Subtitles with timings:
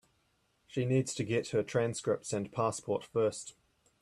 [0.65, 3.53] She needs to get her transcripts and passport first.